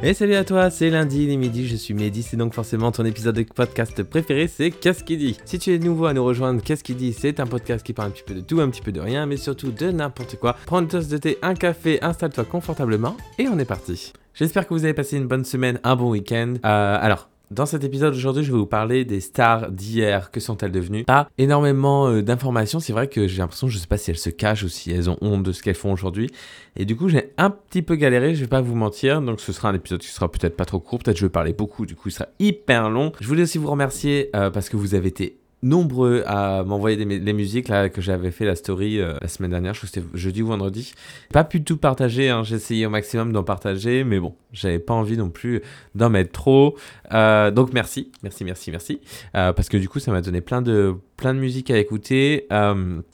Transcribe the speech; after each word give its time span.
Et 0.00 0.14
salut 0.14 0.36
à 0.36 0.44
toi, 0.44 0.70
c'est 0.70 0.90
lundi, 0.90 1.24
il 1.24 1.30
est 1.30 1.36
midi, 1.36 1.66
je 1.66 1.74
suis 1.74 1.92
Mehdi, 1.92 2.22
c'est 2.22 2.36
donc 2.36 2.54
forcément 2.54 2.92
ton 2.92 3.04
épisode 3.04 3.34
de 3.34 3.42
podcast 3.42 4.00
préféré, 4.04 4.46
c'est 4.46 4.70
Qu'est-ce 4.70 5.02
qui 5.02 5.16
dit? 5.16 5.36
Si 5.44 5.58
tu 5.58 5.74
es 5.74 5.78
nouveau 5.80 6.06
à 6.06 6.14
nous 6.14 6.24
rejoindre, 6.24 6.62
Qu'est-ce 6.62 6.84
qui 6.84 6.94
dit? 6.94 7.12
C'est 7.12 7.40
un 7.40 7.46
podcast 7.46 7.84
qui 7.84 7.92
parle 7.92 8.08
un 8.08 8.10
petit 8.12 8.22
peu 8.22 8.34
de 8.34 8.40
tout, 8.40 8.60
un 8.60 8.70
petit 8.70 8.80
peu 8.80 8.92
de 8.92 9.00
rien, 9.00 9.26
mais 9.26 9.36
surtout 9.36 9.72
de 9.72 9.90
n'importe 9.90 10.36
quoi. 10.36 10.54
Prends 10.66 10.78
une 10.80 10.86
tasse 10.86 11.08
de 11.08 11.18
thé, 11.18 11.38
un 11.42 11.54
café, 11.54 11.98
installe-toi 12.00 12.44
confortablement, 12.44 13.16
et 13.38 13.48
on 13.48 13.58
est 13.58 13.64
parti. 13.64 14.12
J'espère 14.34 14.68
que 14.68 14.74
vous 14.74 14.84
avez 14.84 14.94
passé 14.94 15.16
une 15.16 15.26
bonne 15.26 15.44
semaine, 15.44 15.80
un 15.82 15.96
bon 15.96 16.10
week-end. 16.10 16.54
Euh, 16.64 16.98
alors, 17.00 17.28
dans 17.50 17.66
cet 17.66 17.82
épisode 17.82 18.14
aujourd'hui, 18.14 18.44
je 18.44 18.52
vais 18.52 18.58
vous 18.58 18.66
parler 18.66 19.04
des 19.04 19.20
stars 19.20 19.70
d'hier. 19.70 20.30
Que 20.30 20.40
sont-elles 20.40 20.72
devenues? 20.72 21.04
Pas 21.04 21.28
énormément 21.38 22.08
euh, 22.08 22.22
d'informations. 22.22 22.78
C'est 22.78 22.92
vrai 22.92 23.08
que 23.08 23.26
j'ai 23.26 23.38
l'impression, 23.38 23.68
je 23.68 23.78
sais 23.78 23.86
pas 23.86 23.96
si 23.96 24.10
elles 24.10 24.18
se 24.18 24.30
cachent 24.30 24.64
ou 24.64 24.68
si 24.68 24.90
elles 24.90 25.08
ont 25.08 25.16
honte 25.22 25.42
de 25.42 25.52
ce 25.52 25.62
qu'elles 25.62 25.74
font 25.74 25.92
aujourd'hui. 25.92 26.30
Et 26.76 26.84
du 26.84 26.94
coup, 26.94 27.08
j'ai 27.08 27.32
un 27.38 27.50
petit 27.50 27.82
peu 27.82 27.96
galéré, 27.96 28.34
je 28.34 28.42
vais 28.42 28.48
pas 28.48 28.60
vous 28.60 28.74
mentir. 28.74 29.22
Donc, 29.22 29.40
ce 29.40 29.52
sera 29.52 29.70
un 29.70 29.74
épisode 29.74 30.00
qui 30.00 30.08
sera 30.08 30.30
peut-être 30.30 30.56
pas 30.56 30.66
trop 30.66 30.78
court. 30.78 30.98
Peut-être 30.98 31.16
je 31.16 31.24
vais 31.24 31.30
parler 31.30 31.54
beaucoup, 31.54 31.86
du 31.86 31.94
coup, 31.94 32.08
il 32.08 32.12
sera 32.12 32.26
hyper 32.38 32.90
long. 32.90 33.12
Je 33.20 33.26
voulais 33.26 33.42
aussi 33.42 33.58
vous 33.58 33.70
remercier 33.70 34.30
euh, 34.36 34.50
parce 34.50 34.68
que 34.68 34.76
vous 34.76 34.94
avez 34.94 35.08
été 35.08 35.37
nombreux 35.62 36.22
à 36.26 36.62
m'envoyer 36.62 36.96
des, 37.04 37.32
musiques 37.32 37.68
là 37.68 37.88
que 37.88 38.00
j'avais 38.00 38.30
fait 38.30 38.44
la 38.44 38.54
story 38.54 39.00
euh, 39.00 39.14
la 39.20 39.28
semaine 39.28 39.50
dernière, 39.50 39.74
je 39.74 39.80
crois 39.80 39.88
que 39.88 39.94
c'était 39.94 40.18
jeudi 40.18 40.42
ou 40.42 40.46
vendredi. 40.46 40.94
Pas 41.32 41.44
pu 41.44 41.62
tout 41.62 41.76
partager, 41.76 42.30
hein. 42.30 42.42
j'ai 42.44 42.56
essayé 42.56 42.86
au 42.86 42.90
maximum 42.90 43.32
d'en 43.32 43.42
partager, 43.42 44.04
mais 44.04 44.20
bon, 44.20 44.34
j'avais 44.52 44.78
pas 44.78 44.94
envie 44.94 45.16
non 45.16 45.30
plus 45.30 45.62
d'en 45.94 46.10
mettre 46.10 46.32
trop. 46.32 46.76
Euh, 47.12 47.50
donc 47.50 47.72
merci, 47.72 48.12
merci, 48.22 48.44
merci, 48.44 48.70
merci, 48.70 49.00
euh, 49.34 49.52
parce 49.52 49.68
que 49.68 49.76
du 49.76 49.88
coup 49.88 49.98
ça 49.98 50.12
m'a 50.12 50.20
donné 50.20 50.40
plein 50.40 50.62
de 50.62 50.94
plein 51.16 51.34
de 51.34 51.40
musique 51.40 51.70
à 51.70 51.78
écouter. 51.78 52.46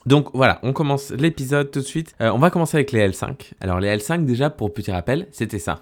donc 0.05 0.29
voilà, 0.33 0.59
on 0.61 0.73
commence 0.73 1.11
l'épisode 1.11 1.71
tout 1.71 1.79
de 1.79 1.85
suite. 1.85 2.15
on 2.19 2.37
va 2.37 2.51
commencer 2.51 2.77
avec 2.77 2.91
les 2.91 3.07
L5. 3.07 3.53
Alors 3.61 3.79
les 3.79 3.95
L5 3.97 4.25
déjà 4.25 4.49
pour 4.51 4.73
petit 4.73 4.91
rappel, 4.91 5.27
c'était 5.31 5.59
ça. 5.59 5.81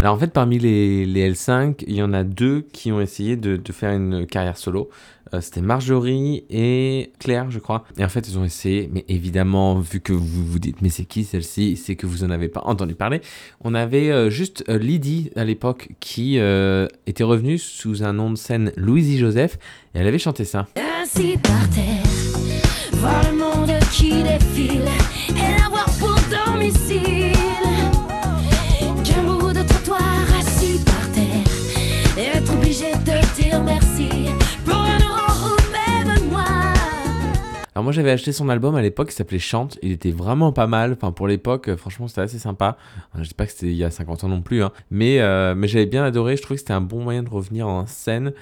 Alors 0.00 0.14
en 0.14 0.18
fait, 0.18 0.32
parmi 0.32 0.58
les, 0.58 1.30
L5, 1.30 1.84
il 1.86 1.94
y 1.94 2.02
en 2.02 2.14
a 2.14 2.24
deux 2.24 2.62
qui 2.72 2.90
ont 2.90 3.02
essayé 3.02 3.36
de, 3.36 3.60
faire 3.70 3.92
une 3.92 4.26
carrière 4.26 4.56
solo. 4.56 4.88
Euh, 5.34 5.42
c'était 5.42 5.60
Marjorie 5.60 6.44
et 6.48 7.12
Claire, 7.18 7.50
je 7.50 7.58
crois. 7.58 7.84
Et 7.98 8.04
en 8.04 8.08
fait, 8.08 8.26
ils 8.26 8.38
ont 8.38 8.44
essayé, 8.44 8.88
mais 8.90 9.04
évidemment, 9.08 9.78
vu 9.78 10.00
que 10.00 10.14
vous 10.14 10.46
vous 10.46 10.58
dites, 10.58 10.80
mais 10.80 10.88
c'est 10.88 11.04
qui 11.04 11.24
celle-ci? 11.24 11.76
C'est 11.76 11.96
que 11.96 12.06
vous 12.06 12.24
en 12.24 12.30
avez 12.30 12.48
pas 12.48 12.62
entendu 12.64 12.94
parler. 12.94 13.20
On 13.60 13.74
avait 13.74 14.10
euh, 14.10 14.30
juste 14.30 14.64
euh, 14.70 14.78
Lydie 14.78 15.32
à 15.36 15.44
l'époque 15.44 15.90
qui 16.00 16.38
était 17.06 17.24
revenue 17.24 17.58
sous 17.58 18.02
un 18.02 18.14
nom 18.14 18.30
de 18.30 18.36
scène 18.36 18.72
Louisie 18.76 19.18
Joseph 19.18 19.58
et 19.94 19.98
elle 19.98 20.06
avait 20.06 20.18
chanté 20.18 20.46
ça. 20.46 20.66
Alors 37.80 37.84
moi 37.84 37.94
j'avais 37.94 38.10
acheté 38.10 38.32
son 38.32 38.50
album 38.50 38.74
à 38.74 38.82
l'époque, 38.82 39.08
il 39.10 39.14
s'appelait 39.14 39.38
Chante, 39.38 39.78
il 39.80 39.92
était 39.92 40.10
vraiment 40.10 40.52
pas 40.52 40.66
mal, 40.66 40.92
enfin 40.92 41.12
pour 41.12 41.26
l'époque 41.26 41.70
euh, 41.70 41.78
franchement 41.78 42.08
c'était 42.08 42.20
assez 42.20 42.38
sympa, 42.38 42.76
je 43.14 43.22
dis 43.22 43.32
pas 43.32 43.46
que 43.46 43.52
c'était 43.52 43.68
il 43.68 43.74
y 43.74 43.84
a 43.84 43.90
50 43.90 44.24
ans 44.24 44.28
non 44.28 44.42
plus, 44.42 44.62
hein. 44.62 44.70
mais, 44.90 45.18
euh, 45.20 45.54
mais 45.54 45.66
j'avais 45.66 45.86
bien 45.86 46.04
adoré, 46.04 46.36
je 46.36 46.42
trouvais 46.42 46.56
que 46.56 46.60
c'était 46.60 46.74
un 46.74 46.82
bon 46.82 47.02
moyen 47.02 47.22
de 47.22 47.30
revenir 47.30 47.66
en 47.66 47.86
scène, 47.86 48.34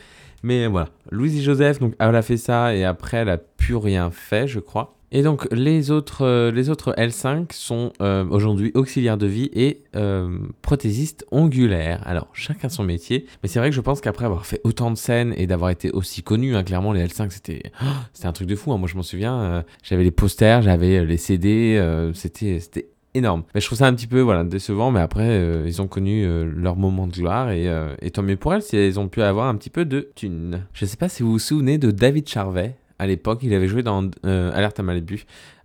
mais 0.42 0.66
voilà, 0.66 0.88
Louise 1.12 1.40
Joseph, 1.40 1.78
donc 1.78 1.94
elle 2.00 2.16
a 2.16 2.22
fait 2.22 2.36
ça 2.36 2.74
et 2.74 2.84
après 2.84 3.18
elle 3.18 3.28
a 3.28 3.38
plus 3.38 3.76
rien 3.76 4.10
fait 4.10 4.48
je 4.48 4.58
crois, 4.58 4.97
et 5.10 5.22
donc 5.22 5.48
les 5.50 5.90
autres, 5.90 6.24
euh, 6.24 6.50
les 6.50 6.68
autres 6.68 6.92
L5 6.98 7.52
sont 7.52 7.92
euh, 8.02 8.26
aujourd'hui 8.28 8.72
auxiliaires 8.74 9.16
de 9.16 9.26
vie 9.26 9.50
et 9.54 9.82
euh, 9.96 10.38
prothésistes 10.60 11.24
ongulaires. 11.30 12.02
Alors 12.06 12.28
chacun 12.34 12.68
son 12.68 12.84
métier, 12.84 13.26
mais 13.42 13.48
c'est 13.48 13.58
vrai 13.58 13.70
que 13.70 13.76
je 13.76 13.80
pense 13.80 14.00
qu'après 14.00 14.26
avoir 14.26 14.44
fait 14.44 14.60
autant 14.64 14.90
de 14.90 14.96
scènes 14.96 15.34
et 15.36 15.46
d'avoir 15.46 15.70
été 15.70 15.90
aussi 15.90 16.22
connu, 16.22 16.56
hein, 16.56 16.62
clairement 16.62 16.92
les 16.92 17.06
L5 17.06 17.30
c'était 17.30 17.62
oh, 17.82 17.86
c'était 18.12 18.28
un 18.28 18.32
truc 18.32 18.48
de 18.48 18.56
fou. 18.56 18.72
Hein. 18.72 18.78
Moi 18.78 18.88
je 18.88 18.96
m'en 18.96 19.02
souviens, 19.02 19.64
j'avais 19.82 20.04
les 20.04 20.10
posters, 20.10 20.62
j'avais 20.62 21.04
les 21.04 21.16
CD, 21.16 21.82
c'était 22.12 22.60
c'était 22.60 22.88
énorme. 23.14 23.44
Mais 23.54 23.60
je 23.60 23.66
trouve 23.66 23.78
ça 23.78 23.86
un 23.86 23.94
petit 23.94 24.06
peu 24.06 24.20
voilà 24.20 24.44
décevant, 24.44 24.90
mais 24.90 25.00
après 25.00 25.42
ils 25.64 25.80
ont 25.80 25.88
connu 25.88 26.26
leur 26.44 26.76
moment 26.76 27.06
de 27.06 27.12
gloire 27.12 27.50
et, 27.50 28.10
tant 28.12 28.22
mieux 28.22 28.36
pour 28.36 28.52
elles 28.52 28.62
si 28.62 28.76
elles 28.76 29.00
ont 29.00 29.08
pu 29.08 29.22
avoir 29.22 29.48
un 29.48 29.54
petit 29.54 29.70
peu 29.70 29.86
de 29.86 30.10
thunes. 30.14 30.66
Je 30.74 30.84
sais 30.84 30.98
pas 30.98 31.08
si 31.08 31.22
vous 31.22 31.32
vous 31.32 31.38
souvenez 31.38 31.78
de 31.78 31.90
David 31.90 32.28
Charvet 32.28 32.76
à 32.98 33.06
l'époque. 33.06 33.40
Il 33.42 33.54
avait 33.54 33.68
joué 33.68 33.82
dans 33.82 34.10
euh, 34.24 34.50
Alerte 34.54 34.80
à 34.80 34.82
Malibu. 34.82 35.24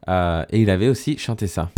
Euh, 0.09 0.43
et 0.49 0.61
il 0.61 0.69
avait 0.69 0.89
aussi 0.89 1.17
chanté 1.17 1.47
ça. 1.47 1.69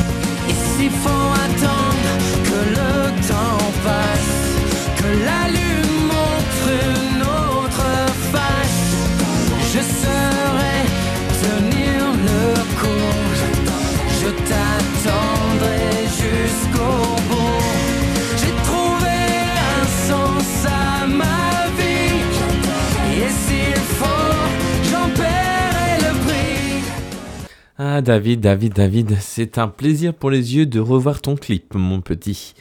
Ah 27.77 28.01
David, 28.01 28.39
David, 28.39 28.73
David, 28.73 29.17
c'est 29.19 29.57
un 29.57 29.67
plaisir 29.67 30.13
pour 30.13 30.31
les 30.31 30.55
yeux 30.55 30.65
de 30.65 30.79
revoir 30.79 31.19
ton 31.21 31.35
clip, 31.35 31.73
mon 31.75 31.99
petit. 31.99 32.53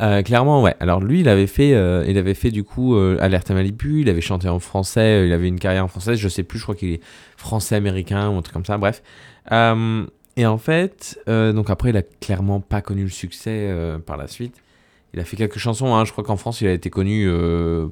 Euh, 0.00 0.22
clairement, 0.22 0.60
ouais. 0.60 0.74
Alors 0.80 1.00
lui, 1.00 1.20
il 1.20 1.28
avait 1.28 1.46
fait, 1.46 1.72
euh, 1.72 2.04
il 2.08 2.18
avait 2.18 2.34
fait 2.34 2.50
du 2.50 2.64
coup 2.64 2.96
euh, 2.96 3.16
Alerte 3.20 3.48
à 3.48 3.54
Malibu. 3.54 4.00
Il 4.00 4.08
avait 4.08 4.20
chanté 4.20 4.48
en 4.48 4.58
français. 4.58 5.24
il 5.24 5.32
avait 5.32 5.46
une 5.46 5.60
carrière 5.60 5.84
en 5.84 5.88
français. 5.88 6.16
Je 6.16 6.28
sais 6.28 6.42
plus. 6.42 6.58
Je 6.58 6.64
crois 6.64 6.74
qu'il 6.74 6.94
est 6.94 7.00
français-américain 7.36 8.28
ou 8.28 8.38
un 8.38 8.42
truc 8.42 8.54
comme 8.54 8.64
ça. 8.64 8.76
Bref. 8.76 9.04
et 9.52 10.46
en 10.46 10.58
fait, 10.58 11.20
donc 11.28 11.70
après, 11.70 11.90
il 11.90 11.96
a 11.96 12.02
clairement 12.02 12.58
pas 12.58 12.80
connu 12.80 13.04
le 13.04 13.10
succès 13.10 13.72
par 14.04 14.16
la 14.16 14.26
suite. 14.26 14.56
Il 15.14 15.20
a 15.20 15.24
fait 15.24 15.36
quelques 15.36 15.58
chansons. 15.58 15.94
Hein. 15.94 16.04
Je 16.04 16.10
crois 16.10 16.24
qu'en 16.24 16.36
France, 16.36 16.60
il 16.60 16.66
a 16.66 16.72
été 16.72 16.90
connu 16.90 17.30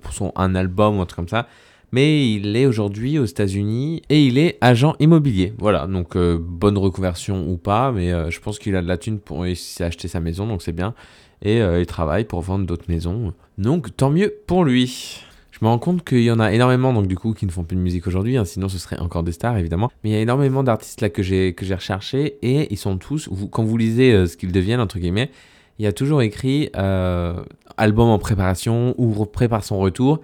pour 0.03 0.13
son 0.13 0.33
un 0.35 0.57
album 0.57 0.99
ou 0.99 1.03
un 1.03 1.07
truc 1.07 1.19
comme 1.19 1.29
ça 1.29 1.47
mais 1.93 2.33
il 2.33 2.57
est 2.57 2.67
aujourd'hui 2.67 3.19
aux 3.19 3.25
États-Unis 3.25 4.03
et 4.09 4.25
il 4.25 4.39
est 4.39 4.59
agent 4.61 4.97
immobilier. 4.99 5.53
Voilà, 5.59 5.87
donc 5.87 6.17
euh, 6.17 6.39
bonne 6.41 6.77
reconversion 6.77 7.49
ou 7.49 7.57
pas, 7.57 7.93
mais 7.93 8.13
euh, 8.13 8.31
je 8.31 8.41
pense 8.41 8.59
qu'il 8.59 8.75
a 8.77 8.83
de 8.83 8.89
la 8.89 8.99
thune 8.99 9.21
pour 9.21 9.45
acheter 9.45 10.09
sa 10.09 10.21
maison, 10.21 10.47
donc 10.47 10.63
c'est 10.63 10.73
bien. 10.73 10.95
Et 11.43 11.61
euh, 11.61 11.81
il 11.81 11.87
travaille 11.87 12.25
pour 12.25 12.41
vendre 12.41 12.67
d'autres 12.67 12.87
maisons. 12.89 13.33
Donc 13.59 13.97
tant 13.97 14.11
mieux 14.11 14.35
pour 14.47 14.65
lui. 14.65 15.23
Je 15.53 15.59
me 15.63 15.69
rends 15.69 15.79
compte 15.79 16.05
qu'il 16.05 16.23
y 16.23 16.31
en 16.33 16.41
a 16.41 16.53
énormément, 16.53 16.93
donc 16.93 17.07
du 17.07 17.17
coup, 17.17 17.33
qui 17.33 17.47
ne 17.47 17.53
font 17.53 17.63
plus 17.63 17.77
de 17.77 17.81
musique 17.81 18.09
aujourd'hui, 18.09 18.37
hein, 18.37 18.45
sinon 18.45 18.69
ce 18.69 18.79
serait 18.79 18.99
encore 18.99 19.23
des 19.23 19.31
stars 19.31 19.57
évidemment. 19.57 19.89
Mais 20.03 20.11
il 20.11 20.13
y 20.15 20.17
a 20.17 20.21
énormément 20.21 20.65
d'artistes 20.65 21.01
là 21.01 21.11
que 21.11 21.23
j'ai 21.23 21.53
que 21.55 21.65
recherché 21.73 22.39
et 22.43 22.73
ils 22.73 22.77
sont 22.77 22.99
tous, 22.99 23.29
quand 23.53 23.63
vous 23.63 23.77
lisez 23.77 24.27
ce 24.27 24.37
qu'ils 24.37 24.51
deviennent 24.51 24.81
entre 24.81 24.99
guillemets, 24.99 25.31
il 25.79 25.85
y 25.85 25.89
a 25.89 25.93
toujours 25.93 26.23
écrit 26.23 26.71
album 26.75 28.09
en 28.09 28.19
préparation 28.19 28.95
ou 28.99 29.25
prépare 29.27 29.63
son 29.63 29.79
retour. 29.79 30.21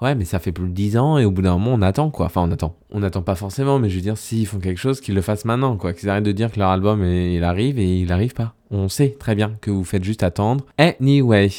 Ouais, 0.00 0.14
mais 0.14 0.24
ça 0.24 0.38
fait 0.38 0.52
plus 0.52 0.66
de 0.66 0.72
10 0.72 0.96
ans 0.96 1.18
et 1.18 1.24
au 1.24 1.30
bout 1.30 1.42
d'un 1.42 1.58
moment, 1.58 1.72
on 1.74 1.82
attend 1.82 2.10
quoi. 2.10 2.26
Enfin, 2.26 2.42
on 2.42 2.50
attend. 2.50 2.76
On 2.90 3.00
n'attend 3.00 3.22
pas 3.22 3.34
forcément, 3.34 3.78
mais 3.78 3.90
je 3.90 3.96
veux 3.96 4.00
dire, 4.00 4.16
s'ils 4.16 4.46
font 4.46 4.58
quelque 4.58 4.78
chose, 4.78 5.00
qu'ils 5.00 5.14
le 5.14 5.20
fassent 5.20 5.44
maintenant 5.44 5.76
quoi. 5.76 5.92
Qu'ils 5.92 6.08
arrêtent 6.08 6.24
de 6.24 6.32
dire 6.32 6.50
que 6.50 6.58
leur 6.58 6.70
album, 6.70 7.04
il 7.04 7.44
arrive 7.44 7.78
et 7.78 8.00
il 8.00 8.12
arrive 8.12 8.32
pas. 8.32 8.54
On 8.70 8.88
sait 8.88 9.16
très 9.18 9.34
bien 9.34 9.56
que 9.60 9.70
vous 9.70 9.84
faites 9.84 10.04
juste 10.04 10.22
attendre. 10.22 10.64
Anyway. 10.78 11.50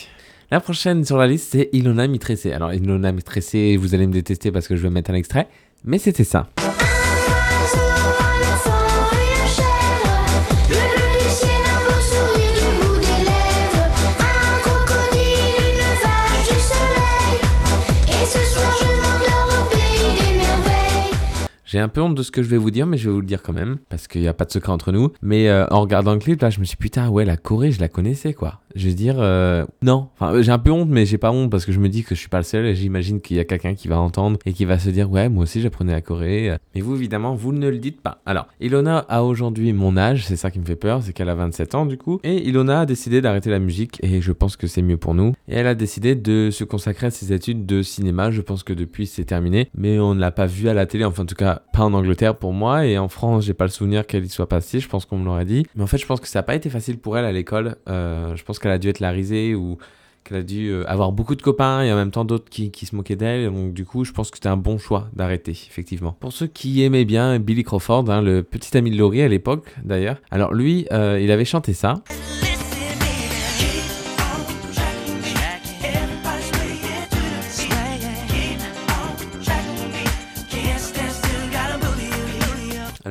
La 0.50 0.60
prochaine 0.60 1.06
sur 1.06 1.18
la 1.18 1.28
liste, 1.28 1.50
c'est 1.52 1.70
Ilona 1.72 2.08
Mitressé. 2.08 2.52
Alors, 2.52 2.74
Ilona 2.74 3.12
Mitressé, 3.12 3.78
vous 3.78 3.96
allez 3.96 4.08
me 4.08 4.14
détester 4.14 4.52
parce 4.52 4.68
que 4.68 4.76
je 4.76 4.82
vais 4.82 4.90
mettre 4.90 5.12
un 5.12 5.16
extrait, 5.16 5.48
mais 5.86 5.98
c'était 5.98 6.26
ça. 6.26 6.50
J'ai 21.72 21.80
un 21.80 21.88
peu 21.88 22.02
honte 22.02 22.16
de 22.16 22.22
ce 22.22 22.32
que 22.32 22.44
je 22.44 22.50
vais 22.50 22.58
vous 22.58 22.70
dire, 22.70 22.86
mais 22.86 22.98
je 22.98 23.08
vais 23.08 23.14
vous 23.14 23.22
le 23.22 23.26
dire 23.26 23.42
quand 23.42 23.54
même, 23.54 23.78
parce 23.88 24.10
qu'il 24.10 24.20
n'y 24.20 24.28
a 24.28 24.34
pas 24.34 24.44
de 24.44 24.52
secret 24.52 24.74
entre 24.74 24.92
nous. 24.92 25.14
Mais 25.22 25.48
euh, 25.48 25.66
en 25.72 25.80
regardant 25.80 26.12
le 26.12 26.20
clip, 26.20 26.42
là, 26.42 26.50
je 26.50 26.60
me 26.60 26.66
suis 26.66 26.76
dit, 26.76 26.82
putain, 26.82 27.08
ouais, 27.08 27.24
la 27.24 27.38
Corée, 27.38 27.72
je 27.72 27.80
la 27.80 27.88
connaissais, 27.88 28.34
quoi. 28.34 28.60
Je 28.76 28.90
veux 28.90 28.94
dire, 28.94 29.16
euh, 29.20 29.66
non. 29.82 30.10
Enfin, 30.20 30.42
j'ai 30.42 30.52
un 30.52 30.60
peu 30.60 30.72
honte, 30.72 30.90
mais 30.90 31.06
j'ai 31.06 31.18
pas 31.18 31.32
honte 31.32 31.50
parce 31.50 31.66
que 31.66 31.72
je 31.72 31.80
me 31.80 31.88
dis 31.88 32.04
que 32.04 32.14
je 32.14 32.20
suis 32.20 32.28
pas 32.28 32.40
le 32.40 32.44
seul 32.44 32.66
et 32.66 32.76
j'imagine 32.76 33.22
qu'il 33.22 33.38
y 33.38 33.40
a 33.40 33.46
quelqu'un 33.46 33.74
qui 33.74 33.88
va 33.88 33.98
entendre 34.02 34.38
et 34.46 34.52
qui 34.52 34.66
va 34.66 34.80
se 34.80 34.90
dire, 34.90 35.10
ouais, 35.10 35.30
moi 35.30 35.44
aussi, 35.44 35.62
j'apprenais 35.62 35.94
la 35.94 36.02
Corée. 36.02 36.58
Mais 36.76 36.82
vous, 36.82 36.94
évidemment, 36.94 37.36
vous 37.36 37.54
ne 37.54 37.70
le 37.70 37.78
dites 37.78 38.02
pas. 38.02 38.22
Alors, 38.26 38.48
Ilona 38.60 39.06
a 39.08 39.24
aujourd'hui 39.24 39.72
mon 39.72 39.96
âge, 39.96 40.26
c'est 40.26 40.36
ça 40.36 40.52
qui 40.52 40.60
me 40.60 40.66
fait 40.66 40.76
peur, 40.76 41.02
c'est 41.02 41.14
qu'elle 41.14 41.30
a 41.30 41.36
27 41.36 41.76
ans, 41.76 41.86
du 41.86 41.98
coup. 41.98 42.20
Et 42.26 42.50
Ilona 42.50 42.82
a 42.82 42.86
décidé 42.86 43.22
d'arrêter 43.22 43.50
la 43.50 43.60
musique 43.60 43.98
et 44.04 44.20
je 44.20 44.34
pense 44.34 44.58
que 44.58 44.68
c'est 44.68 44.82
mieux 44.82 44.98
pour 44.98 45.14
nous. 45.14 45.36
Et 45.48 45.56
elle 45.56 45.68
a 45.68 45.76
décidé 45.76 46.16
de 46.16 46.50
se 46.52 46.66
consacrer 46.66 47.08
à 47.08 47.12
ses 47.12 47.32
études 47.32 47.66
de 47.66 47.82
cinéma. 47.82 48.30
Je 48.30 48.42
pense 48.42 48.64
que 48.64 48.74
depuis, 48.74 49.08
c'est 49.08 49.24
terminé, 49.24 49.70
mais 49.74 50.00
on 50.00 50.16
ne 50.16 50.20
l'a 50.20 50.32
pas 50.32 50.48
vu 50.48 50.68
à 50.68 50.74
la 50.74 50.86
télé. 50.86 51.06
Enfin, 51.06 51.24
en 51.24 51.26
tout 51.26 51.36
cas, 51.36 51.61
pas 51.74 51.84
en 51.84 51.94
Angleterre 51.94 52.36
pour 52.36 52.54
moi, 52.54 52.86
et 52.86 52.98
en 52.98 53.08
France, 53.08 53.46
j'ai 53.46 53.54
pas 53.54 53.66
le 53.66 53.72
souvenir 53.72 54.06
qu'elle 54.06 54.26
y 54.26 54.30
soit 54.30 54.48
passée, 54.48 54.80
je 54.80 54.88
pense 54.88 55.06
qu'on 55.06 55.18
me 55.18 55.26
l'aurait 55.26 55.46
dit. 55.46 55.66
Mais 55.76 55.84
en 55.84 55.88
fait, 55.88 55.98
je 55.98 56.06
pense 56.06 56.20
que 56.20 56.28
ça 56.28 56.40
n'a 56.40 56.44
pas 56.44 56.56
été 56.56 56.70
facile 56.70 56.98
pour 56.98 57.18
elle 57.18 57.26
à 57.26 57.32
l'école. 57.32 57.76
Euh, 57.90 58.36
je 58.36 58.44
pense 58.44 58.60
qu'elle 58.60 58.72
a 58.72 58.78
dû 58.78 58.90
être 58.90 59.00
la 59.00 59.12
risée 59.12 59.56
ou 59.56 59.78
qu'elle 60.24 60.38
a 60.38 60.44
dû 60.44 60.70
euh, 60.70 60.84
avoir 60.88 61.12
beaucoup 61.12 61.36
de 61.36 61.42
copains 61.42 61.82
et 61.82 61.92
en 61.92 61.96
même 61.96 62.12
temps 62.12 62.26
d'autres 62.26 62.50
qui, 62.50 62.72
qui, 62.72 62.86
se 62.86 62.96
moquaient 62.96 63.16
d'elle. 63.16 63.52
Donc 63.52 63.74
du 63.74 63.86
coup, 63.86 64.06
je 64.06 64.12
pense 64.12 64.30
que 64.30 64.38
c'était 64.38 64.50
un 64.50 64.58
bon 64.58 64.78
choix 64.78 65.10
d'arrêter, 65.14 65.52
effectivement. 65.52 66.16
Pour 66.20 66.34
ceux 66.34 66.48
qui 66.48 66.84
aimaient 66.84 67.06
bien 67.06 67.40
Billy 67.40 67.64
Crawford, 67.64 68.10
hein, 68.10 68.22
le 68.22 68.44
petit 68.44 68.78
ami 68.78 68.92
de 68.92 68.98
Laurie 68.98 69.22
à 69.22 69.28
l'époque 69.28 69.76
d'ailleurs, 69.84 70.18
alors 70.30 70.54
lui, 70.54 70.88
euh, 70.92 71.20
il 71.22 71.32
avait 71.32 71.46
chanté 71.46 71.74
ça. 71.74 72.04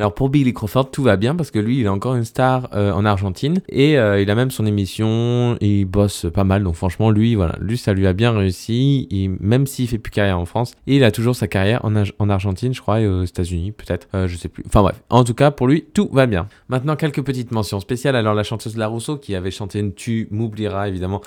Alors 0.00 0.14
pour 0.14 0.30
Billy 0.30 0.54
Crawford, 0.54 0.90
tout 0.90 1.02
va 1.02 1.18
bien 1.18 1.36
parce 1.36 1.50
que 1.50 1.58
lui, 1.58 1.80
il 1.80 1.84
est 1.84 1.88
encore 1.88 2.14
une 2.14 2.24
star 2.24 2.70
euh, 2.72 2.90
en 2.90 3.04
Argentine 3.04 3.60
et 3.68 3.98
euh, 3.98 4.18
il 4.18 4.30
a 4.30 4.34
même 4.34 4.50
son 4.50 4.64
émission, 4.64 5.58
il 5.60 5.84
bosse 5.84 6.24
pas 6.32 6.42
mal. 6.42 6.62
Donc 6.62 6.74
franchement, 6.74 7.10
lui, 7.10 7.34
voilà, 7.34 7.56
lui, 7.60 7.76
ça 7.76 7.92
lui 7.92 8.06
a 8.06 8.14
bien 8.14 8.30
réussi. 8.30 9.06
Et 9.10 9.28
même 9.28 9.66
s'il 9.66 9.88
fait 9.88 9.98
plus 9.98 10.10
carrière 10.10 10.38
en 10.38 10.46
France, 10.46 10.72
il 10.86 11.04
a 11.04 11.10
toujours 11.10 11.36
sa 11.36 11.48
carrière 11.48 11.84
en, 11.84 11.92
en 12.18 12.30
Argentine, 12.30 12.72
je 12.72 12.80
crois, 12.80 13.00
et 13.00 13.06
aux 13.06 13.24
États-Unis, 13.24 13.72
peut-être, 13.72 14.08
euh, 14.14 14.26
je 14.26 14.38
sais 14.38 14.48
plus. 14.48 14.64
Enfin 14.66 14.80
bref, 14.80 15.02
en 15.10 15.22
tout 15.22 15.34
cas, 15.34 15.50
pour 15.50 15.68
lui, 15.68 15.84
tout 15.92 16.08
va 16.10 16.24
bien. 16.24 16.48
Maintenant, 16.70 16.96
quelques 16.96 17.22
petites 17.22 17.52
mentions 17.52 17.78
spéciales. 17.78 18.16
Alors 18.16 18.32
la 18.32 18.42
chanteuse 18.42 18.78
La 18.78 18.86
Rousseau 18.86 19.18
qui 19.18 19.34
avait 19.34 19.50
chanté 19.50 19.80
une 19.80 19.92
Tu 19.92 20.28
m'oublieras 20.30 20.88
évidemment 20.88 21.20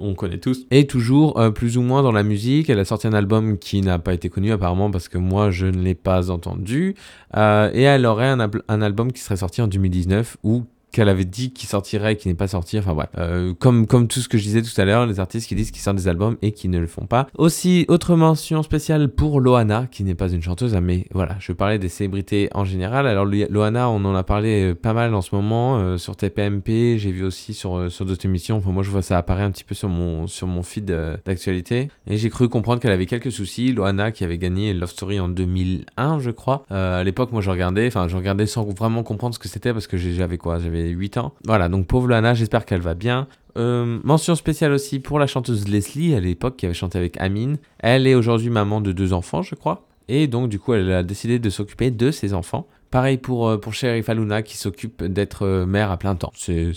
on 0.00 0.14
connaît 0.14 0.38
tous, 0.38 0.66
est 0.70 0.88
toujours 0.88 1.40
plus 1.54 1.76
ou 1.76 1.82
moins 1.82 2.02
dans 2.02 2.12
la 2.12 2.22
musique. 2.22 2.70
Elle 2.70 2.78
a 2.78 2.84
sorti 2.84 3.06
un 3.06 3.12
album 3.12 3.58
qui 3.58 3.80
n'a 3.80 3.98
pas 3.98 4.14
été 4.14 4.28
connu 4.28 4.52
apparemment 4.52 4.90
parce 4.90 5.08
que 5.08 5.18
moi 5.18 5.50
je 5.50 5.66
ne 5.66 5.82
l'ai 5.82 5.94
pas 5.94 6.30
entendu. 6.30 6.94
Euh, 7.36 7.70
et 7.72 7.82
elle 7.82 8.06
aurait 8.06 8.28
un, 8.28 8.50
un, 8.68 8.82
album 8.82 9.12
qui 9.12 9.20
serait 9.20 9.36
sorti 9.36 9.62
en 9.62 9.68
2019 9.68 10.36
ou 10.42 10.64
qu'elle 10.92 11.08
avait 11.08 11.24
dit 11.24 11.52
qu'il 11.52 11.68
sortirait 11.68 12.14
et 12.14 12.16
qui 12.16 12.28
n'est 12.28 12.34
pas 12.34 12.48
sorti. 12.48 12.78
Enfin 12.78 12.94
bref, 12.94 13.08
euh, 13.18 13.54
comme, 13.54 13.86
comme 13.86 14.08
tout 14.08 14.20
ce 14.20 14.28
que 14.28 14.38
je 14.38 14.42
disais 14.42 14.62
tout 14.62 14.80
à 14.80 14.84
l'heure, 14.84 15.06
les 15.06 15.20
artistes 15.20 15.48
qui 15.48 15.54
disent 15.54 15.70
qu'ils 15.70 15.82
sortent 15.82 15.96
des 15.96 16.08
albums 16.08 16.36
et 16.42 16.52
qui 16.52 16.68
ne 16.68 16.78
le 16.78 16.86
font 16.86 17.06
pas. 17.06 17.26
Aussi, 17.36 17.84
autre 17.88 18.16
mention 18.16 18.62
spéciale 18.62 19.08
pour 19.08 19.40
Loana, 19.40 19.86
qui 19.90 20.04
n'est 20.04 20.14
pas 20.14 20.28
une 20.30 20.42
chanteuse, 20.42 20.74
hein, 20.74 20.80
mais 20.80 21.06
voilà, 21.12 21.36
je 21.38 21.52
parlais 21.52 21.78
des 21.78 21.88
célébrités 21.88 22.48
en 22.54 22.64
général. 22.64 23.06
Alors 23.06 23.24
Loana, 23.24 23.88
on 23.88 24.04
en 24.04 24.14
a 24.14 24.22
parlé 24.22 24.70
euh, 24.70 24.74
pas 24.74 24.92
mal 24.92 25.14
en 25.14 25.22
ce 25.22 25.34
moment 25.34 25.78
euh, 25.78 25.96
sur 25.96 26.16
TPMP, 26.16 26.98
j'ai 26.98 27.12
vu 27.12 27.24
aussi 27.24 27.54
sur, 27.54 27.90
sur 27.90 28.04
d'autres 28.04 28.26
émissions. 28.26 28.56
Enfin, 28.56 28.70
moi, 28.70 28.82
je 28.82 28.90
vois 28.90 29.02
ça 29.02 29.18
apparaître 29.18 29.48
un 29.48 29.50
petit 29.50 29.64
peu 29.64 29.74
sur 29.74 29.88
mon, 29.88 30.26
sur 30.26 30.46
mon 30.46 30.62
feed 30.62 30.86
d'actualité. 31.24 31.88
Et 32.06 32.16
j'ai 32.16 32.30
cru 32.30 32.48
comprendre 32.48 32.80
qu'elle 32.80 32.92
avait 32.92 33.06
quelques 33.06 33.32
soucis. 33.32 33.72
Loana, 33.72 34.10
qui 34.10 34.24
avait 34.24 34.38
gagné 34.38 34.74
Love 34.74 34.90
Story 34.90 35.20
en 35.20 35.28
2001, 35.28 36.18
je 36.18 36.30
crois. 36.30 36.64
à 36.70 37.02
l'époque, 37.04 37.32
moi, 37.32 37.40
je 37.40 37.50
regardais, 37.50 37.86
enfin, 37.86 38.08
je 38.08 38.16
regardais 38.16 38.46
sans 38.46 38.64
vraiment 38.64 39.02
comprendre 39.02 39.34
ce 39.34 39.38
que 39.38 39.48
c'était 39.48 39.72
parce 39.72 39.86
que 39.86 39.96
j'avais 39.96 40.38
quoi? 40.38 40.58
J'avais 40.58 40.79
8 40.88 41.18
ans. 41.18 41.34
Voilà, 41.44 41.68
donc 41.68 41.86
pauvre 41.86 42.08
Lana, 42.08 42.34
j'espère 42.34 42.64
qu'elle 42.64 42.80
va 42.80 42.94
bien. 42.94 43.26
Euh, 43.56 43.98
mention 44.04 44.34
spéciale 44.34 44.72
aussi 44.72 45.00
pour 45.00 45.18
la 45.18 45.26
chanteuse 45.26 45.68
Leslie 45.68 46.14
à 46.14 46.20
l'époque 46.20 46.56
qui 46.56 46.66
avait 46.66 46.74
chanté 46.74 46.98
avec 46.98 47.20
Amine. 47.20 47.58
Elle 47.78 48.06
est 48.06 48.14
aujourd'hui 48.14 48.50
maman 48.50 48.80
de 48.80 48.92
deux 48.92 49.12
enfants, 49.12 49.42
je 49.42 49.54
crois. 49.54 49.86
Et 50.08 50.26
donc, 50.26 50.48
du 50.48 50.58
coup, 50.58 50.74
elle 50.74 50.90
a 50.92 51.02
décidé 51.02 51.38
de 51.38 51.50
s'occuper 51.50 51.90
de 51.90 52.10
ses 52.10 52.34
enfants. 52.34 52.66
Pareil 52.90 53.18
pour, 53.18 53.48
euh, 53.48 53.56
pour 53.56 53.72
Sherry 53.72 54.02
Faluna 54.02 54.42
qui 54.42 54.56
s'occupe 54.56 55.04
d'être 55.04 55.46
euh, 55.46 55.66
mère 55.66 55.92
à 55.92 55.96
plein 55.96 56.16
temps. 56.16 56.32
C'est 56.34 56.72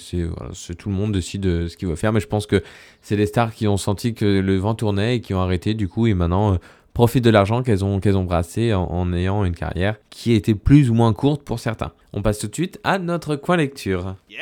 tout 0.78 0.90
le 0.90 0.96
monde 0.96 1.12
décide 1.12 1.68
ce 1.68 1.76
qu'il 1.76 1.88
veut 1.88 1.96
faire, 1.96 2.14
mais 2.14 2.20
je 2.20 2.28
pense 2.28 2.46
que 2.46 2.62
c'est 3.02 3.16
les 3.16 3.26
stars 3.26 3.54
qui 3.54 3.68
ont 3.68 3.78
senti 3.78 4.14
que 4.14 4.26
le 4.26 4.58
vent 4.58 4.76
tournait 4.76 5.16
et 5.16 5.22
qui 5.22 5.34
ont 5.34 5.42
arrêté 5.42 5.74
du 5.74 5.88
coup 5.88 6.06
et 6.06 6.14
maintenant 6.14 6.60
profitent 6.94 7.24
de 7.24 7.32
l'argent 7.32 7.64
qu'elles 7.64 7.84
ont, 7.84 8.00
qu'elles 8.00 8.18
ont 8.18 8.24
brassé 8.24 8.74
en, 8.74 8.84
en, 8.84 9.12
ayant 9.14 9.44
une 9.44 9.56
carrière 9.56 9.96
qui 10.12 10.34
était 10.34 10.54
plus 10.54 10.92
ou 10.92 10.94
moins 10.94 11.14
courte 11.14 11.42
pour 11.44 11.60
certains. 11.60 11.92
On 12.16 12.22
passe 12.22 12.38
tout 12.38 12.48
de 12.48 12.54
suite 12.54 12.80
à 12.84 13.00
notre 13.00 13.36
coin 13.36 13.58
lecture. 13.58 14.16
Yeah 14.30 14.40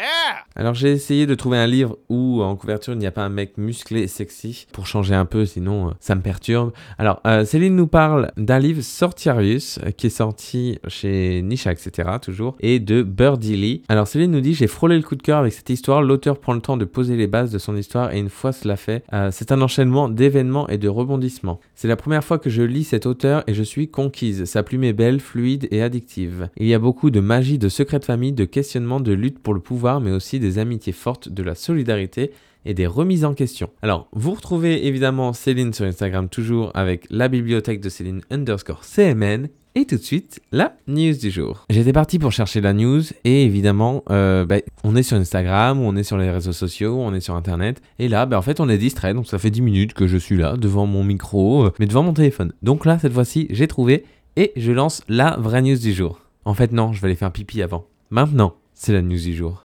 Alors 0.57 0.73
j'ai 0.73 0.91
essayé 0.91 1.25
de 1.25 1.35
trouver 1.35 1.57
un 1.57 1.67
livre 1.67 1.97
où 2.09 2.41
en 2.41 2.57
couverture 2.57 2.91
il 2.91 2.99
n'y 2.99 3.07
a 3.07 3.11
pas 3.11 3.23
un 3.23 3.29
mec 3.29 3.57
musclé 3.57 4.01
et 4.01 4.07
sexy 4.07 4.67
pour 4.73 4.87
changer 4.87 5.15
un 5.15 5.23
peu, 5.23 5.45
sinon 5.45 5.87
euh, 5.87 5.91
ça 6.01 6.15
me 6.15 6.21
perturbe. 6.21 6.73
Alors 6.97 7.21
euh, 7.25 7.45
Céline 7.45 7.77
nous 7.77 7.87
parle 7.87 8.33
d'un 8.35 8.59
livre 8.59 8.81
Sortirius 8.81 9.79
euh, 9.85 9.91
qui 9.91 10.07
est 10.07 10.09
sorti 10.09 10.79
chez 10.89 11.41
Nisha, 11.43 11.71
etc. 11.71 12.09
toujours, 12.21 12.57
et 12.59 12.81
de 12.81 13.03
Birdie 13.03 13.55
Lee. 13.55 13.83
Alors 13.87 14.05
Céline 14.05 14.31
nous 14.31 14.41
dit 14.41 14.53
j'ai 14.53 14.67
frôlé 14.67 14.97
le 14.97 15.03
coup 15.03 15.15
de 15.15 15.23
cœur 15.23 15.39
avec 15.39 15.53
cette 15.53 15.69
histoire. 15.69 16.01
L'auteur 16.01 16.39
prend 16.39 16.53
le 16.53 16.61
temps 16.61 16.75
de 16.75 16.83
poser 16.83 17.15
les 17.15 17.27
bases 17.27 17.51
de 17.51 17.57
son 17.57 17.77
histoire 17.77 18.11
et 18.11 18.19
une 18.19 18.29
fois 18.29 18.51
cela 18.51 18.75
fait, 18.75 19.05
c'est 19.31 19.53
un 19.53 19.61
enchaînement 19.61 20.09
d'événements 20.09 20.67
et 20.67 20.77
de 20.77 20.89
rebondissements. 20.89 21.61
C'est 21.75 21.87
la 21.87 21.95
première 21.95 22.23
fois 22.23 22.37
que 22.37 22.49
je 22.49 22.63
lis 22.63 22.83
cet 22.83 23.05
auteur 23.05 23.43
et 23.47 23.53
je 23.53 23.63
suis 23.63 23.87
conquise. 23.87 24.43
Sa 24.43 24.61
plume 24.61 24.83
est 24.83 24.93
belle, 24.93 25.21
fluide 25.21 25.69
et 25.71 25.81
addictive. 25.81 26.49
Il 26.57 26.67
y 26.67 26.73
a 26.73 26.79
beaucoup 26.79 27.11
de 27.11 27.21
magie 27.21 27.57
de 27.61 27.69
secrets 27.69 27.99
de 27.99 28.05
famille, 28.05 28.33
de 28.33 28.45
questionnements, 28.45 28.99
de 28.99 29.13
lutte 29.13 29.39
pour 29.39 29.53
le 29.53 29.59
pouvoir, 29.59 30.01
mais 30.01 30.11
aussi 30.11 30.39
des 30.39 30.57
amitiés 30.57 30.93
fortes, 30.93 31.29
de 31.29 31.43
la 31.43 31.53
solidarité 31.53 32.31
et 32.65 32.73
des 32.73 32.87
remises 32.87 33.23
en 33.23 33.33
question. 33.33 33.69
Alors, 33.83 34.07
vous 34.13 34.31
retrouvez 34.31 34.87
évidemment 34.87 35.31
Céline 35.31 35.71
sur 35.71 35.85
Instagram 35.85 36.27
toujours 36.27 36.71
avec 36.73 37.05
la 37.11 37.27
bibliothèque 37.27 37.79
de 37.79 37.89
Céline 37.89 38.21
underscore 38.31 38.83
CMN. 38.83 39.47
Et 39.73 39.85
tout 39.85 39.95
de 39.95 40.01
suite, 40.01 40.41
la 40.51 40.75
news 40.87 41.13
du 41.13 41.31
jour. 41.31 41.65
J'étais 41.69 41.93
parti 41.93 42.19
pour 42.19 42.33
chercher 42.33 42.59
la 42.59 42.73
news 42.73 43.03
et 43.23 43.45
évidemment, 43.45 44.03
euh, 44.09 44.43
bah, 44.43 44.57
on 44.83 44.97
est 44.97 45.03
sur 45.03 45.15
Instagram, 45.15 45.79
on 45.79 45.95
est 45.95 46.03
sur 46.03 46.17
les 46.17 46.29
réseaux 46.29 46.51
sociaux, 46.51 46.97
on 46.99 47.13
est 47.13 47.21
sur 47.21 47.35
Internet. 47.35 47.81
Et 47.97 48.09
là, 48.09 48.25
bah, 48.25 48.37
en 48.37 48.41
fait, 48.41 48.59
on 48.59 48.67
est 48.67 48.77
distrait. 48.77 49.13
Donc 49.13 49.27
ça 49.27 49.39
fait 49.39 49.49
10 49.49 49.61
minutes 49.61 49.93
que 49.93 50.07
je 50.07 50.17
suis 50.17 50.35
là 50.35 50.57
devant 50.57 50.87
mon 50.87 51.05
micro, 51.05 51.67
euh, 51.67 51.71
mais 51.79 51.85
devant 51.85 52.03
mon 52.03 52.13
téléphone. 52.13 52.51
Donc 52.61 52.85
là, 52.85 52.99
cette 52.99 53.13
fois-ci, 53.13 53.47
j'ai 53.51 53.67
trouvé 53.67 54.03
et 54.35 54.51
je 54.57 54.71
lance 54.73 55.03
la 55.07 55.37
vraie 55.37 55.61
news 55.61 55.77
du 55.77 55.93
jour. 55.93 56.20
En 56.43 56.55
fait, 56.55 56.71
non, 56.71 56.91
je 56.91 57.01
vais 57.01 57.07
aller 57.07 57.15
faire 57.15 57.31
pipi 57.31 57.61
avant. 57.61 57.85
Maintenant, 58.09 58.55
c'est 58.73 58.93
la 58.93 59.01
news 59.01 59.19
du 59.19 59.35
jour. 59.35 59.61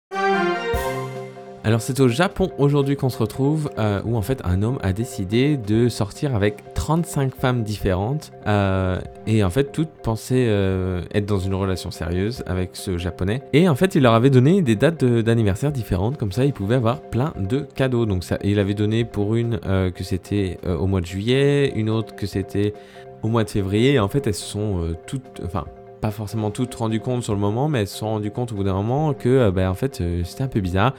Alors 1.65 1.81
c'est 1.81 2.01
au 2.01 2.09
Japon 2.09 2.51
aujourd'hui 2.59 2.97
qu'on 2.97 3.09
se 3.09 3.19
retrouve 3.19 3.71
euh, 3.79 4.03
où 4.05 4.17
en 4.17 4.23
fait 4.23 4.41
un 4.45 4.65
homme 4.65 4.79
a 4.83 4.93
décidé 4.93 5.57
de 5.57 5.89
sortir 5.89 6.35
avec 6.35 6.75
35 6.75 7.37
femmes 7.37 7.63
différentes 7.63 8.33
euh, 8.49 8.99
et 9.29 9.45
en 9.45 9.51
fait 9.51 9.71
toutes 9.71 9.91
pensaient 10.03 10.47
euh, 10.49 11.03
être 11.15 11.25
dans 11.25 11.39
une 11.39 11.55
relation 11.55 11.93
sérieuse 11.93 12.43
avec 12.49 12.71
ce 12.73 12.99
japonais 12.99 13.43
et 13.53 13.69
en 13.69 13.77
fait 13.77 13.95
il 13.95 14.03
leur 14.03 14.15
avait 14.15 14.29
donné 14.29 14.61
des 14.61 14.75
dates 14.75 15.05
d'anniversaire 15.05 15.71
différentes 15.71 16.19
comme 16.19 16.33
ça 16.33 16.45
ils 16.45 16.53
pouvaient 16.53 16.75
avoir 16.75 17.01
plein 17.01 17.33
de 17.39 17.61
cadeaux 17.61 18.07
donc 18.07 18.25
il 18.43 18.59
avait 18.59 18.75
donné 18.75 19.05
pour 19.05 19.37
une 19.37 19.61
que 19.61 20.03
c'était 20.03 20.59
au 20.67 20.89
mois 20.89 21.01
de 21.01 21.07
juillet 21.07 21.73
une 21.77 21.91
autre 21.91 22.17
que 22.17 22.27
c'était 22.27 22.75
au 23.23 23.29
mois 23.29 23.45
de 23.45 23.51
février 23.51 23.93
et 23.93 24.01
en 24.01 24.09
fait 24.09 24.27
elles 24.27 24.35
sont 24.35 24.97
toutes 25.07 25.41
enfin 25.45 25.65
pas 26.03 26.11
forcément 26.11 26.51
toutes 26.51 26.75
rendu 26.75 26.99
compte 26.99 27.23
sur 27.23 27.33
le 27.33 27.39
moment, 27.39 27.69
mais 27.69 27.83
elles 27.83 27.87
se 27.87 27.99
sont 27.99 28.09
rendues 28.09 28.33
compte 28.33 28.51
au 28.51 28.57
bout 28.57 28.65
d'un 28.65 28.75
moment 28.75 29.15
que 29.15 29.29
euh, 29.29 29.51
bah, 29.53 29.71
en 29.71 29.75
fait 29.75 30.01
euh, 30.01 30.23
c'était 30.25 30.43
un 30.43 30.49
peu 30.49 30.61
bizarre 30.61 30.95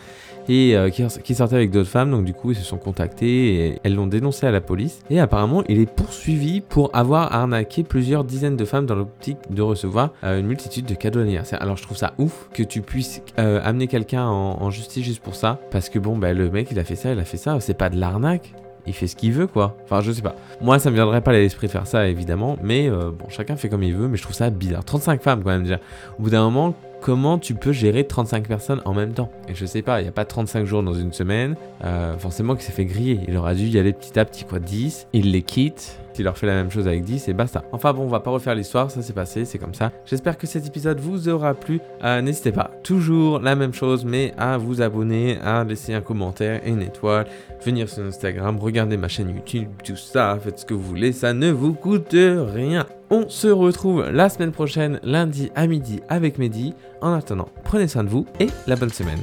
et 0.48 0.77
euh, 0.77 0.89
qui, 0.89 1.36
sortait 1.36 1.55
avec 1.55 1.72
d'autres 1.72 1.89
femmes. 1.89 2.10
Donc 2.10 2.24
du 2.24 2.33
coup 2.33 2.51
ils 2.51 2.55
se 2.55 2.63
sont 2.63 2.77
contactés 2.77 3.67
et 3.67 3.79
elles 3.83 3.95
l'ont 3.95 4.07
dénoncé 4.07 4.48
à 4.48 4.51
la 4.51 4.62
police. 4.62 5.01
Et 5.10 5.19
apparemment 5.19 5.62
il 5.67 5.79
est 5.79 5.93
poursuivi 5.93 6.62
pour 6.62 6.89
avoir 6.95 7.33
arnaqué 7.33 7.83
plusieurs 7.83 8.24
dizaines 8.24 8.55
de 8.55 8.63
femmes 8.63 8.86
dans 8.86 8.95
l'optique 8.95 9.38
de 9.50 9.62
recevoir 9.62 10.13
une 10.24 10.48
multitude 10.48 10.86
de 10.86 10.95
cadeaux 10.95 11.19
d'anniversaire. 11.19 11.62
Alors 11.62 11.75
je 11.75 11.83
trouve 11.83 11.98
ça 11.98 12.13
ouf 12.17 12.50
que 12.53 12.63
tu 12.63 12.81
puisses 12.81 13.22
amener 13.38 13.88
quelqu'un 13.88 14.25
en, 14.25 14.69
justice 14.72 15.03
juste 15.03 15.22
pour 15.22 15.36
ça, 15.36 15.60
parce 15.69 15.89
que 15.89 16.00
bon 16.00 16.17
bah 16.17 16.33
le 16.33 16.50
mec 16.50 16.69
il 16.72 16.79
a 16.79 16.83
fait 16.83 16.95
ça, 16.95 17.12
il 17.12 17.19
a 17.19 17.25
fait 17.25 17.38
ça, 17.38 17.60
c'est 17.60 17.77
pas 17.77 17.89
de 17.89 18.00
l'arnaque 18.00 18.53
il 18.85 18.93
fait 18.93 19.07
ce 19.07 19.15
qu'il 19.15 19.31
veut, 19.31 19.47
quoi. 19.47 19.77
Enfin, 19.83 20.01
je 20.01 20.11
sais 20.11 20.21
pas. 20.21 20.35
Moi, 20.61 20.79
ça 20.79 20.89
me 20.89 20.95
viendrait 20.95 21.21
pas 21.21 21.31
à 21.31 21.35
l'esprit 21.35 21.67
de 21.67 21.71
faire 21.71 21.87
ça, 21.87 22.07
évidemment. 22.07 22.57
Mais 22.61 22.89
euh, 22.89 23.11
bon, 23.11 23.29
chacun 23.29 23.55
fait 23.55 23.69
comme 23.69 23.83
il 23.83 23.95
veut. 23.95 24.07
Mais 24.07 24.17
je 24.17 24.23
trouve 24.23 24.35
ça 24.35 24.49
bizarre. 24.49 24.83
35 24.83 25.21
femmes, 25.21 25.43
quand 25.43 25.51
même, 25.51 25.63
déjà. 25.63 25.79
Au 26.19 26.23
bout 26.23 26.29
d'un 26.29 26.43
moment, 26.43 26.75
comment 27.03 27.38
tu 27.38 27.53
peux 27.53 27.74
gérer 27.74 28.05
35 28.05 28.48
personnes 28.48 28.81
en 28.86 28.93
même 28.93 29.12
temps 29.12 29.29
Et 29.50 29.55
je 29.55 29.65
sais 29.65 29.81
pas, 29.81 30.00
il 30.00 30.03
n'y 30.03 30.10
a 30.10 30.13
pas 30.13 30.24
35 30.24 30.65
jours 30.65 30.81
dans 30.83 30.93
une 30.93 31.12
semaine. 31.12 31.55
Euh, 31.83 32.17
forcément 32.17 32.55
qu'il 32.55 32.63
s'est 32.63 32.72
fait 32.72 32.86
griller. 32.86 33.19
Il 33.27 33.36
aura 33.36 33.53
dû 33.53 33.65
y 33.65 33.77
aller 33.77 33.91
petit 33.91 34.17
à 34.17 34.24
petit, 34.24 34.45
quoi. 34.45 34.60
10. 34.60 35.07
Il 35.12 35.31
les 35.31 35.41
quitte. 35.41 36.00
Il 36.17 36.24
leur 36.24 36.38
fait 36.38 36.48
la 36.48 36.53
même 36.53 36.72
chose 36.72 36.88
avec 36.88 37.03
10 37.03 37.27
et 37.27 37.33
basta. 37.33 37.63
Enfin 37.72 37.91
bon, 37.91 38.03
on 38.03 38.07
va 38.07 38.19
pas 38.19 38.29
refaire 38.29 38.53
l'histoire, 38.55 38.91
ça 38.91 39.01
s'est 39.01 39.13
passé, 39.13 39.45
c'est 39.45 39.57
comme 39.57 39.74
ça. 39.74 39.91
J'espère 40.05 40.38
que 40.38 40.45
cet 40.45 40.65
épisode 40.67 41.00
vous 41.00 41.27
aura 41.27 41.55
plu. 41.55 41.81
Euh, 42.03 42.22
n'hésitez 42.22 42.51
pas, 42.51 42.69
toujours 42.83 43.39
la 43.39 43.55
même 43.55 43.74
chose, 43.74 44.05
mais 44.05 44.33
à 44.38 44.57
vous 44.57 44.81
abonner, 44.81 45.39
à 45.43 45.63
laisser 45.63 45.93
un 45.93 46.01
commentaire 46.01 46.62
et 46.65 46.69
une 46.69 46.83
étoile, 46.83 47.25
venir 47.65 47.89
sur 47.89 48.03
Instagram, 48.03 48.60
regarder 48.60 48.95
ma 48.95 49.07
chaîne 49.07 49.29
YouTube, 49.29 49.69
tout 49.83 49.95
ça, 49.95 50.38
faites 50.39 50.60
ce 50.60 50.65
que 50.65 50.75
vous 50.75 50.83
voulez, 50.83 51.13
ça 51.13 51.33
ne 51.33 51.50
vous 51.50 51.74
coûte 51.74 52.13
rien. 52.13 52.86
On 53.15 53.29
se 53.29 53.48
retrouve 53.48 54.10
la 54.10 54.27
semaine 54.27 54.51
prochaine, 54.51 55.00
lundi 55.03 55.51
à 55.53 55.67
midi 55.67 56.00
avec 56.10 56.39
Mehdi. 56.39 56.74
En 57.00 57.13
attendant, 57.13 57.50
prenez 57.63 57.88
soin 57.88 58.03
de 58.03 58.10
vous 58.10 58.25
et 58.39 58.48
la 58.65 58.75
bonne 58.75 58.89
semaine. 58.89 59.20